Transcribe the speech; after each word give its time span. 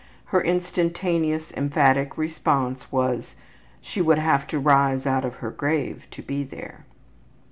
Her 0.25 0.41
instantaneous, 0.43 1.51
emphatic 1.51 2.17
response 2.17 2.91
was, 2.91 3.35
``She 3.85 4.03
would 4.03 4.17
have 4.17 4.47
to 4.47 4.57
rise 4.57 5.05
out 5.05 5.25
of 5.25 5.35
her 5.35 5.51
grave 5.51 6.05
to 6.09 6.23
be 6.23 6.43
there.'' 6.43 6.85